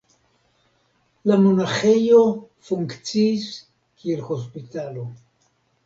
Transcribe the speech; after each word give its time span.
La 1.31 1.37
monaĥejo 1.43 2.23
funkciis 2.71 3.47
kiel 3.55 4.29
hospitalo. 4.35 5.11